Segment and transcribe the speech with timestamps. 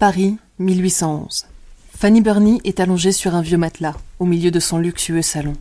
[0.00, 1.44] Paris, 1811.
[1.94, 5.52] Fanny Burney est allongée sur un vieux matelas, au milieu de son luxueux salon.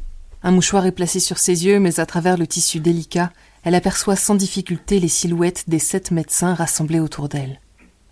[0.44, 3.34] Un mouchoir est placé sur ses yeux, mais à travers le tissu délicat,
[3.66, 7.60] elle aperçoit sans difficulté les silhouettes des sept médecins rassemblés autour d'elle.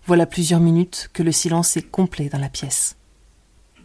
[0.04, 2.96] Voilà plusieurs minutes que le silence est complet dans la pièce.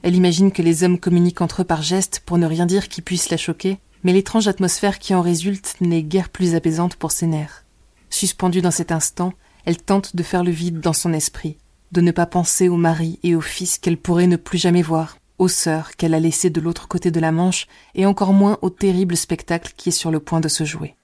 [0.01, 3.01] Elle imagine que les hommes communiquent entre eux par gestes pour ne rien dire qui
[3.01, 7.27] puisse la choquer, mais l'étrange atmosphère qui en résulte n'est guère plus apaisante pour ses
[7.27, 7.63] nerfs.
[8.09, 9.31] Suspendue dans cet instant,
[9.63, 11.55] elle tente de faire le vide dans son esprit,
[11.93, 15.17] de ne pas penser au mari et au fils qu'elle pourrait ne plus jamais voir,
[15.37, 18.71] aux sœurs qu'elle a laissées de l'autre côté de la Manche, et encore moins au
[18.71, 20.95] terrible spectacle qui est sur le point de se jouer.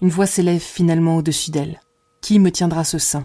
[0.00, 1.80] Une voix s'élève finalement au-dessus d'elle.
[2.22, 3.22] Qui me tiendra ce sein?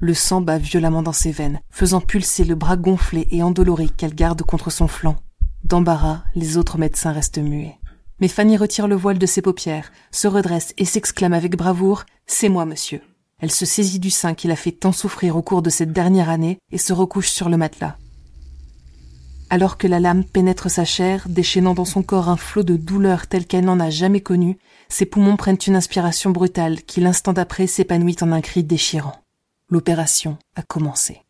[0.00, 4.14] Le sang bat violemment dans ses veines, faisant pulser le bras gonflé et endolori qu'elle
[4.14, 5.16] garde contre son flanc.
[5.64, 7.79] D'embarras, les autres médecins restent muets.
[8.20, 12.48] Mais Fanny retire le voile de ses paupières, se redresse et s'exclame avec bravoure C'est
[12.48, 13.00] moi, monsieur.
[13.38, 16.28] Elle se saisit du sein qui l'a fait tant souffrir au cours de cette dernière
[16.28, 17.96] année et se recouche sur le matelas.
[19.48, 23.26] Alors que la lame pénètre sa chair, déchaînant dans son corps un flot de douleur
[23.26, 27.66] tel qu'elle n'en a jamais connu, ses poumons prennent une inspiration brutale qui l'instant d'après
[27.66, 29.16] s'épanouit en un cri déchirant.
[29.68, 31.22] L'opération a commencé.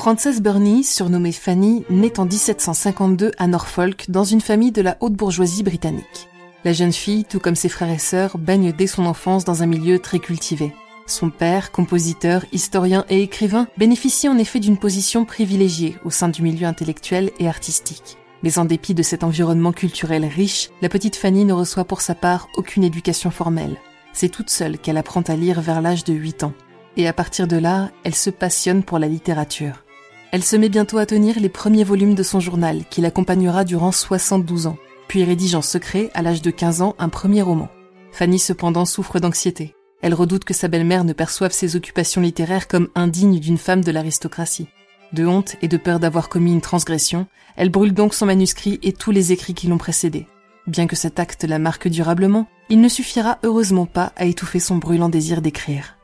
[0.00, 5.12] Frances Burney, surnommée Fanny, naît en 1752 à Norfolk dans une famille de la haute
[5.12, 6.30] bourgeoisie britannique.
[6.64, 9.66] La jeune fille, tout comme ses frères et sœurs, baigne dès son enfance dans un
[9.66, 10.72] milieu très cultivé.
[11.06, 16.40] Son père, compositeur, historien et écrivain, bénéficie en effet d'une position privilégiée au sein du
[16.40, 18.16] milieu intellectuel et artistique.
[18.42, 22.14] Mais en dépit de cet environnement culturel riche, la petite Fanny ne reçoit pour sa
[22.14, 23.76] part aucune éducation formelle.
[24.14, 26.54] C'est toute seule qu'elle apprend à lire vers l'âge de 8 ans.
[26.96, 29.84] Et à partir de là, elle se passionne pour la littérature.
[30.32, 33.90] Elle se met bientôt à tenir les premiers volumes de son journal, qui l'accompagnera durant
[33.90, 37.68] 72 ans, puis rédige en secret, à l'âge de 15 ans, un premier roman.
[38.12, 39.74] Fanny cependant souffre d'anxiété.
[40.02, 43.90] Elle redoute que sa belle-mère ne perçoive ses occupations littéraires comme indignes d'une femme de
[43.90, 44.68] l'aristocratie.
[45.12, 47.26] De honte et de peur d'avoir commis une transgression,
[47.56, 50.26] elle brûle donc son manuscrit et tous les écrits qui l'ont précédé.
[50.68, 54.76] Bien que cet acte la marque durablement, il ne suffira heureusement pas à étouffer son
[54.76, 55.96] brûlant désir d'écrire.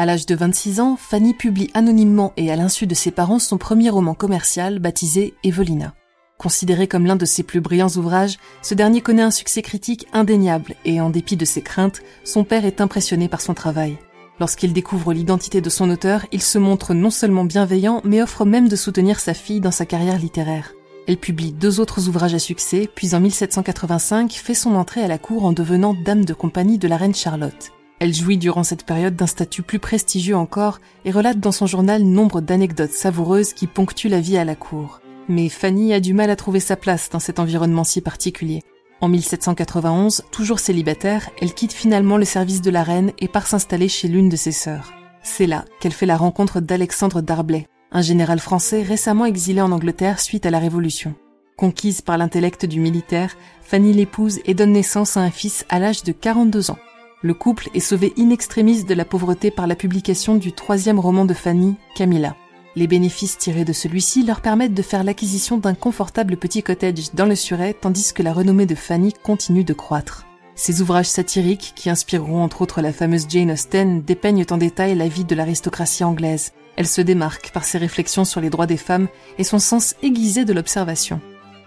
[0.00, 3.58] À l'âge de 26 ans, Fanny publie anonymement et à l'insu de ses parents son
[3.58, 5.92] premier roman commercial baptisé Evelina.
[6.38, 10.74] Considéré comme l'un de ses plus brillants ouvrages, ce dernier connaît un succès critique indéniable
[10.86, 13.98] et en dépit de ses craintes, son père est impressionné par son travail.
[14.38, 18.70] Lorsqu'il découvre l'identité de son auteur, il se montre non seulement bienveillant, mais offre même
[18.70, 20.72] de soutenir sa fille dans sa carrière littéraire.
[21.08, 25.18] Elle publie deux autres ouvrages à succès, puis en 1785 fait son entrée à la
[25.18, 27.72] cour en devenant dame de compagnie de la reine Charlotte.
[28.00, 32.02] Elle jouit durant cette période d'un statut plus prestigieux encore et relate dans son journal
[32.02, 35.02] nombre d'anecdotes savoureuses qui ponctuent la vie à la cour.
[35.28, 38.62] Mais Fanny a du mal à trouver sa place dans cet environnement si particulier.
[39.02, 43.88] En 1791, toujours célibataire, elle quitte finalement le service de la reine et part s'installer
[43.88, 44.94] chez l'une de ses sœurs.
[45.22, 50.20] C'est là qu'elle fait la rencontre d'Alexandre Darblay, un général français récemment exilé en Angleterre
[50.20, 51.14] suite à la Révolution.
[51.58, 56.02] Conquise par l'intellect du militaire, Fanny l'épouse et donne naissance à un fils à l'âge
[56.02, 56.78] de 42 ans.
[57.22, 61.26] Le couple est sauvé in extremis de la pauvreté par la publication du troisième roman
[61.26, 62.34] de Fanny, Camilla.
[62.76, 67.26] Les bénéfices tirés de celui-ci leur permettent de faire l'acquisition d'un confortable petit cottage dans
[67.26, 70.24] le Surrey tandis que la renommée de Fanny continue de croître.
[70.54, 75.08] Ces ouvrages satiriques, qui inspireront entre autres la fameuse Jane Austen, dépeignent en détail la
[75.08, 76.52] vie de l'aristocratie anglaise.
[76.76, 80.46] Elle se démarque par ses réflexions sur les droits des femmes et son sens aiguisé
[80.46, 81.20] de l'observation.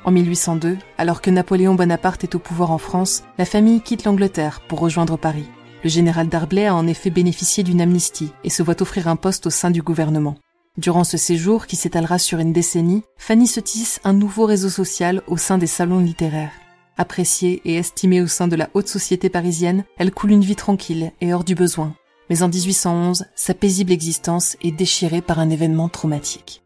[0.06, 4.62] En 1802, alors que Napoléon Bonaparte est au pouvoir en France, la famille quitte l'Angleterre
[4.68, 5.48] pour rejoindre Paris.
[5.84, 9.46] Le général Darblay a en effet bénéficié d'une amnistie et se voit offrir un poste
[9.48, 10.36] au sein du gouvernement.
[10.78, 15.22] Durant ce séjour, qui s'étalera sur une décennie, Fanny se tisse un nouveau réseau social
[15.28, 16.52] au sein des salons littéraires.
[16.98, 21.12] Appréciée et estimée au sein de la haute société parisienne, elle coule une vie tranquille
[21.22, 21.96] et hors du besoin.
[22.30, 26.62] Mais en 1811, sa paisible existence est déchirée par un événement traumatique.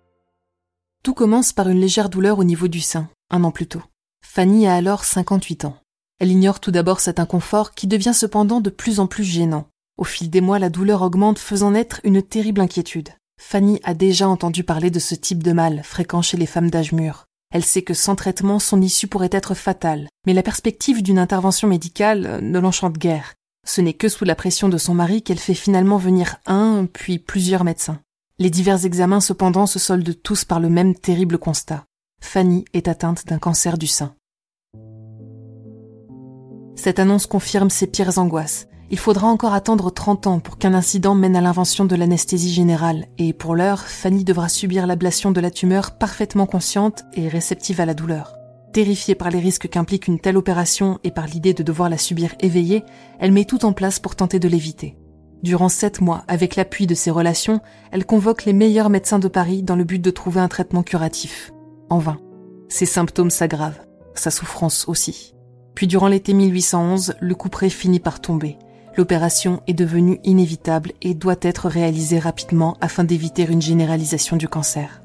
[1.03, 3.81] Tout commence par une légère douleur au niveau du sein, un an plus tôt.
[4.25, 5.77] Fanny a alors 58 ans.
[6.19, 9.67] Elle ignore tout d'abord cet inconfort qui devient cependant de plus en plus gênant.
[9.97, 13.09] Au fil des mois, la douleur augmente faisant naître une terrible inquiétude.
[13.39, 16.91] Fanny a déjà entendu parler de ce type de mal fréquent chez les femmes d'âge
[16.91, 17.25] mûr.
[17.51, 21.67] Elle sait que sans traitement, son issue pourrait être fatale, mais la perspective d'une intervention
[21.67, 23.35] médicale euh, ne l'enchante guère.
[23.65, 27.19] Ce n'est que sous la pression de son mari qu'elle fait finalement venir un, puis
[27.19, 27.99] plusieurs médecins.
[28.39, 31.85] Les divers examens cependant se soldent tous par le même terrible constat.
[32.21, 34.13] Fanny est atteinte d'un cancer du sein.
[36.75, 38.67] Cette annonce confirme ses pires angoisses.
[38.89, 43.07] Il faudra encore attendre 30 ans pour qu'un incident mène à l'invention de l'anesthésie générale,
[43.17, 47.85] et pour l'heure, Fanny devra subir l'ablation de la tumeur parfaitement consciente et réceptive à
[47.85, 48.37] la douleur.
[48.71, 52.35] Terrifiée par les risques qu'implique une telle opération et par l'idée de devoir la subir
[52.39, 52.83] éveillée,
[53.19, 54.97] elle met tout en place pour tenter de l'éviter.
[55.43, 57.61] Durant sept mois, avec l'appui de ses relations,
[57.91, 61.51] elle convoque les meilleurs médecins de Paris dans le but de trouver un traitement curatif.
[61.89, 62.17] En vain.
[62.69, 63.81] Ses symptômes s'aggravent,
[64.13, 65.33] sa souffrance aussi.
[65.75, 68.57] Puis durant l'été 1811, le couperet finit par tomber.
[68.97, 75.01] L'opération est devenue inévitable et doit être réalisée rapidement afin d'éviter une généralisation du cancer.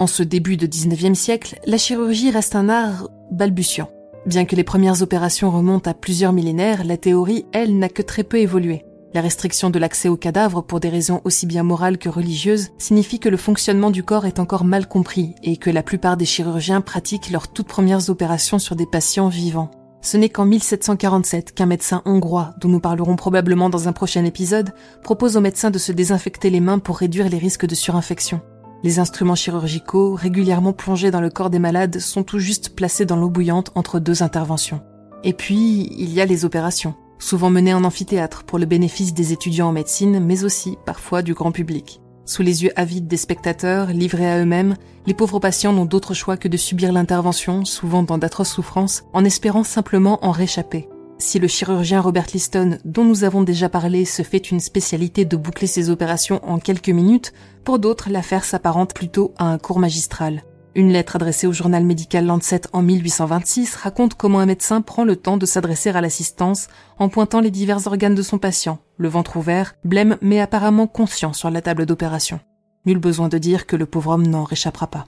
[0.00, 3.90] En ce début de 19e siècle, la chirurgie reste un art balbutiant.
[4.26, 8.24] Bien que les premières opérations remontent à plusieurs millénaires, la théorie, elle, n'a que très
[8.24, 8.84] peu évolué.
[9.14, 13.18] La restriction de l'accès aux cadavres pour des raisons aussi bien morales que religieuses signifie
[13.18, 16.82] que le fonctionnement du corps est encore mal compris et que la plupart des chirurgiens
[16.82, 19.70] pratiquent leurs toutes premières opérations sur des patients vivants.
[20.02, 24.74] Ce n'est qu'en 1747 qu'un médecin hongrois, dont nous parlerons probablement dans un prochain épisode,
[25.02, 28.42] propose aux médecins de se désinfecter les mains pour réduire les risques de surinfection.
[28.84, 33.16] Les instruments chirurgicaux, régulièrement plongés dans le corps des malades, sont tout juste placés dans
[33.16, 34.82] l'eau bouillante entre deux interventions.
[35.24, 39.32] Et puis, il y a les opérations, souvent menées en amphithéâtre pour le bénéfice des
[39.32, 42.00] étudiants en médecine, mais aussi parfois du grand public.
[42.24, 44.76] Sous les yeux avides des spectateurs, livrés à eux-mêmes,
[45.06, 49.24] les pauvres patients n'ont d'autre choix que de subir l'intervention, souvent dans d'atroces souffrances, en
[49.24, 50.88] espérant simplement en réchapper.
[51.16, 55.36] Si le chirurgien Robert Liston, dont nous avons déjà parlé, se fait une spécialité de
[55.36, 57.32] boucler ses opérations en quelques minutes,
[57.64, 60.44] pour d'autres, l'affaire s'apparente plutôt à un cours magistral.
[60.74, 65.16] Une lettre adressée au journal médical Lancet en 1826 raconte comment un médecin prend le
[65.16, 66.68] temps de s'adresser à l'assistance
[66.98, 71.32] en pointant les divers organes de son patient, le ventre ouvert, blême mais apparemment conscient
[71.32, 72.40] sur la table d'opération.
[72.84, 75.06] Nul besoin de dire que le pauvre homme n'en réchappera pas.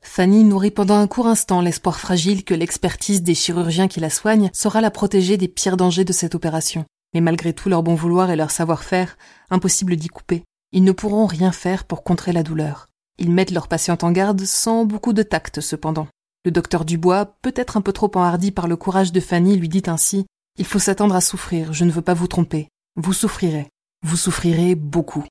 [0.00, 4.50] Fanny nourrit pendant un court instant l'espoir fragile que l'expertise des chirurgiens qui la soignent
[4.54, 6.84] saura la protéger des pires dangers de cette opération.
[7.14, 9.16] Mais malgré tout leur bon vouloir et leur savoir-faire,
[9.50, 10.44] impossible d'y couper.
[10.72, 12.88] Ils ne pourront rien faire pour contrer la douleur.
[13.18, 16.08] Ils mettent leur patiente en garde sans beaucoup de tact cependant.
[16.44, 19.82] Le docteur Dubois, peut-être un peu trop enhardi par le courage de Fanny, lui dit
[19.86, 20.26] ainsi
[20.56, 22.68] Il faut s'attendre à souffrir, je ne veux pas vous tromper.
[22.96, 23.68] Vous souffrirez.
[24.06, 25.24] Vous souffrirez beaucoup.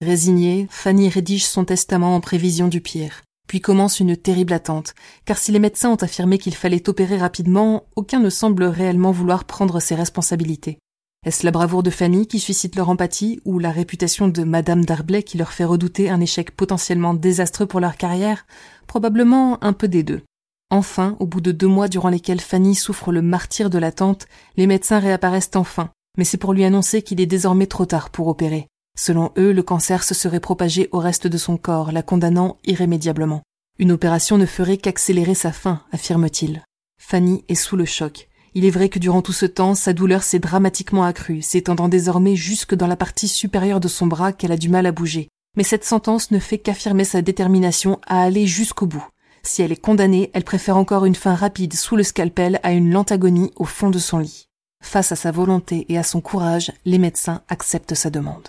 [0.00, 3.22] Résignée, Fanny rédige son testament en prévision du pire.
[3.46, 4.94] Puis commence une terrible attente,
[5.24, 9.44] car si les médecins ont affirmé qu'il fallait opérer rapidement, aucun ne semble réellement vouloir
[9.44, 10.78] prendre ses responsabilités.
[11.26, 15.22] Est-ce la bravoure de Fanny qui suscite leur empathie ou la réputation de Madame Darblay
[15.22, 18.46] qui leur fait redouter un échec potentiellement désastreux pour leur carrière?
[18.86, 20.22] Probablement un peu des deux.
[20.70, 24.66] Enfin, au bout de deux mois durant lesquels Fanny souffre le martyr de l'attente, les
[24.66, 28.66] médecins réapparaissent enfin, mais c'est pour lui annoncer qu'il est désormais trop tard pour opérer.
[28.98, 33.42] Selon eux, le cancer se serait propagé au reste de son corps, la condamnant irrémédiablement.
[33.78, 36.64] Une opération ne ferait qu'accélérer sa fin, affirme-t-il.
[36.98, 38.29] Fanny est sous le choc.
[38.54, 42.34] Il est vrai que durant tout ce temps, sa douleur s'est dramatiquement accrue, s'étendant désormais
[42.34, 45.28] jusque dans la partie supérieure de son bras qu'elle a du mal à bouger.
[45.56, 49.06] Mais cette sentence ne fait qu'affirmer sa détermination à aller jusqu'au bout.
[49.42, 52.90] Si elle est condamnée, elle préfère encore une fin rapide sous le scalpel à une
[52.90, 54.48] lente agonie au fond de son lit.
[54.82, 58.48] Face à sa volonté et à son courage, les médecins acceptent sa demande.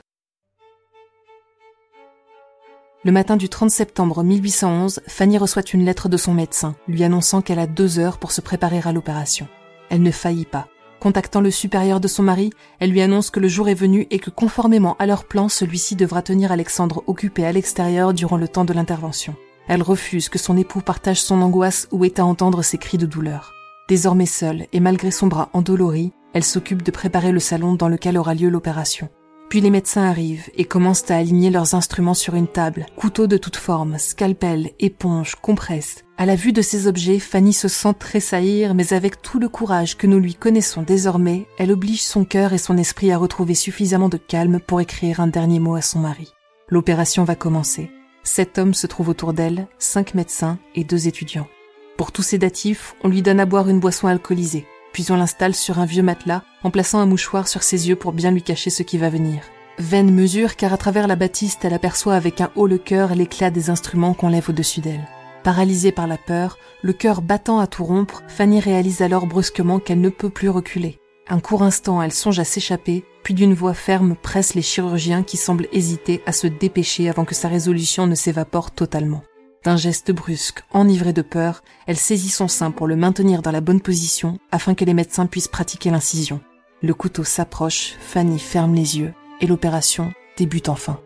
[3.03, 7.41] Le matin du 30 septembre 1811, Fanny reçoit une lettre de son médecin, lui annonçant
[7.41, 9.47] qu'elle a deux heures pour se préparer à l'opération.
[9.91, 10.67] Elle ne faillit pas.
[11.01, 14.19] Contactant le supérieur de son mari, elle lui annonce que le jour est venu et
[14.19, 18.65] que conformément à leur plan, celui-ci devra tenir Alexandre occupé à l'extérieur durant le temps
[18.65, 19.35] de l'intervention.
[19.67, 23.05] Elle refuse que son époux partage son angoisse ou ait à entendre ses cris de
[23.05, 23.53] douleur.
[23.89, 28.17] Désormais seule et malgré son bras endolori, elle s'occupe de préparer le salon dans lequel
[28.17, 29.09] aura lieu l'opération.
[29.51, 33.35] Puis les médecins arrivent et commencent à aligner leurs instruments sur une table, couteaux de
[33.35, 36.05] toutes formes, scalpel, éponge, compresse.
[36.17, 39.97] À la vue de ces objets, Fanny se sent tressaillir, mais avec tout le courage
[39.97, 44.07] que nous lui connaissons désormais, elle oblige son cœur et son esprit à retrouver suffisamment
[44.07, 46.31] de calme pour écrire un dernier mot à son mari.
[46.69, 47.91] L'opération va commencer.
[48.23, 51.49] Sept hommes se trouvent autour d'elle, cinq médecins et deux étudiants.
[51.97, 55.79] Pour tous sédatifs, on lui donne à boire une boisson alcoolisée puis on l'installe sur
[55.79, 58.83] un vieux matelas en plaçant un mouchoir sur ses yeux pour bien lui cacher ce
[58.83, 59.41] qui va venir.
[59.79, 63.49] Vaine mesure car à travers la bâtiste elle aperçoit avec un haut le cœur l'éclat
[63.49, 65.07] des instruments qu'on lève au-dessus d'elle.
[65.43, 70.01] Paralysée par la peur, le cœur battant à tout rompre, Fanny réalise alors brusquement qu'elle
[70.01, 70.99] ne peut plus reculer.
[71.27, 75.37] Un court instant, elle songe à s'échapper, puis d'une voix ferme presse les chirurgiens qui
[75.37, 79.23] semblent hésiter à se dépêcher avant que sa résolution ne s'évapore totalement.
[79.63, 83.61] D'un geste brusque, enivré de peur, elle saisit son sein pour le maintenir dans la
[83.61, 86.41] bonne position afin que les médecins puissent pratiquer l'incision.
[86.81, 90.99] Le couteau s'approche, Fanny ferme les yeux et l'opération débute enfin.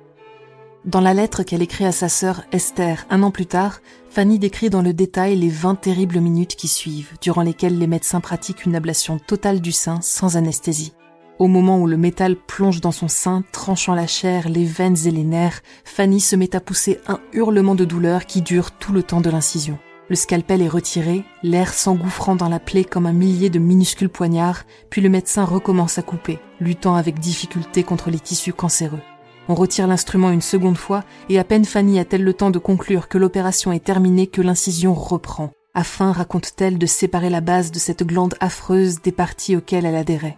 [0.85, 4.69] Dans la lettre qu'elle écrit à sa sœur Esther un an plus tard, Fanny décrit
[4.69, 8.75] dans le détail les 20 terribles minutes qui suivent, durant lesquelles les médecins pratiquent une
[8.75, 10.93] ablation totale du sein sans anesthésie.
[11.37, 15.11] Au moment où le métal plonge dans son sein, tranchant la chair, les veines et
[15.11, 19.03] les nerfs, Fanny se met à pousser un hurlement de douleur qui dure tout le
[19.03, 19.77] temps de l'incision.
[20.07, 24.63] Le scalpel est retiré, l'air s'engouffrant dans la plaie comme un millier de minuscules poignards,
[24.89, 29.01] puis le médecin recommence à couper, luttant avec difficulté contre les tissus cancéreux.
[29.49, 33.09] On retire l'instrument une seconde fois, et à peine Fanny a-t-elle le temps de conclure
[33.09, 38.03] que l'opération est terminée que l'incision reprend, afin, raconte-t-elle, de séparer la base de cette
[38.05, 40.37] glande affreuse des parties auxquelles elle adhérait.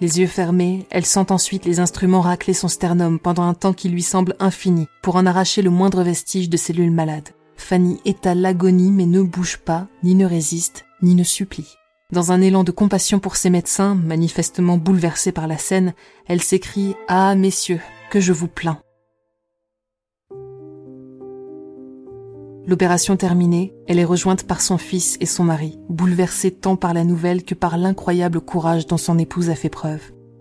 [0.00, 3.88] Les yeux fermés, elle sent ensuite les instruments racler son sternum pendant un temps qui
[3.88, 7.30] lui semble infini pour en arracher le moindre vestige de cellules malades.
[7.56, 11.76] Fanny à l'agonie mais ne bouge pas, ni ne résiste, ni ne supplie.
[12.12, 15.94] Dans un élan de compassion pour ses médecins, manifestement bouleversés par la scène,
[16.26, 18.78] elle s'écrie⁇ Ah, messieurs, que je vous plains!⁇
[22.66, 27.04] L'opération terminée, elle est rejointe par son fils et son mari, bouleversés tant par la
[27.04, 30.00] nouvelle que par l'incroyable courage dont son épouse a fait preuve.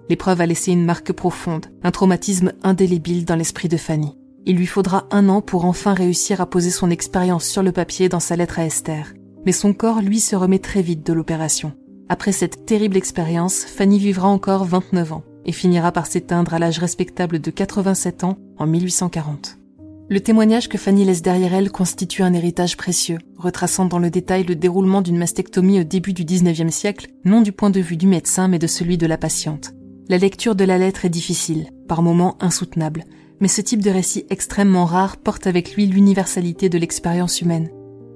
[0.10, 4.17] L'épreuve a laissé une marque profonde, un traumatisme indélébile dans l'esprit de Fanny.
[4.48, 8.10] Il lui faudra un an pour enfin réussir à poser son expérience sur le papier
[8.10, 9.13] dans sa lettre à Esther.
[9.46, 11.74] Mais son corps, lui, se remet très vite de l'opération.
[12.10, 16.79] Après cette terrible expérience, Fanny vivra encore 29 ans et finira par s'éteindre à l'âge
[16.79, 19.60] respectable de 87 ans en 1840.
[20.07, 24.43] Le témoignage que Fanny laisse derrière elle constitue un héritage précieux, retraçant dans le détail
[24.43, 28.05] le déroulement d'une mastectomie au début du 19e siècle, non du point de vue du
[28.05, 29.74] médecin mais de celui de la patiente.
[30.07, 33.03] La lecture de la lettre est difficile, par moments insoutenable,
[33.39, 37.71] mais ce type de récit extrêmement rare porte avec lui l'universalité de l'expérience humaine.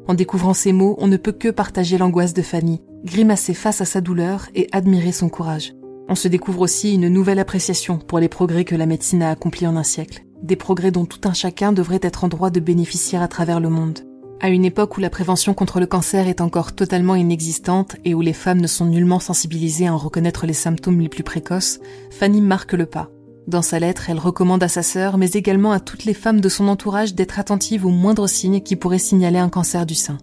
[0.07, 3.85] En découvrant ces mots, on ne peut que partager l'angoisse de Fanny, grimacer face à
[3.85, 5.73] sa douleur et admirer son courage.
[6.07, 9.67] On se découvre aussi une nouvelle appréciation pour les progrès que la médecine a accomplis
[9.67, 13.17] en un siècle, des progrès dont tout un chacun devrait être en droit de bénéficier
[13.17, 13.99] à travers le monde.
[14.41, 18.21] À une époque où la prévention contre le cancer est encore totalement inexistante et où
[18.21, 21.79] les femmes ne sont nullement sensibilisées à en reconnaître les symptômes les plus précoces,
[22.09, 23.09] Fanny marque le pas.
[23.47, 26.49] Dans sa lettre, elle recommande à sa sœur, mais également à toutes les femmes de
[26.49, 30.19] son entourage d'être attentives aux moindres signes qui pourraient signaler un cancer du sein.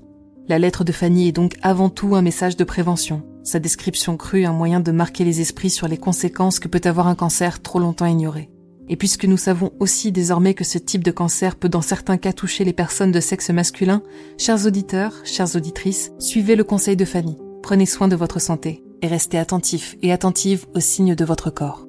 [0.49, 4.45] La lettre de Fanny est donc avant tout un message de prévention, sa description crue
[4.45, 7.79] un moyen de marquer les esprits sur les conséquences que peut avoir un cancer trop
[7.79, 8.51] longtemps ignoré.
[8.89, 12.33] Et puisque nous savons aussi désormais que ce type de cancer peut dans certains cas
[12.33, 14.03] toucher les personnes de sexe masculin,
[14.39, 17.37] chers auditeurs, chères auditrices, suivez le conseil de Fanny.
[17.63, 21.87] Prenez soin de votre santé et restez attentifs et attentives aux signes de votre corps.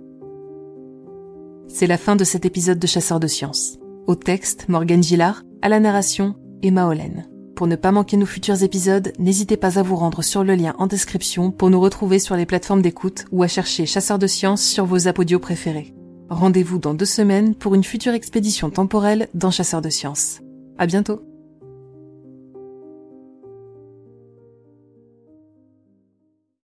[1.68, 3.78] C'est la fin de cet épisode de Chasseurs de Sciences.
[4.08, 7.28] Au texte, Morgan Gillard, à la narration, Emma Hollen.
[7.56, 10.76] Pour ne pas manquer nos futurs épisodes, n'hésitez pas à vous rendre sur le lien
[10.78, 14.62] en description pour nous retrouver sur les plateformes d'écoute ou à chercher Chasseurs de Sciences
[14.62, 15.94] sur vos apodios préférés.
[16.30, 20.42] Rendez-vous dans deux semaines pour une future expédition temporelle dans Chasseurs de Sciences.
[20.78, 21.27] À bientôt!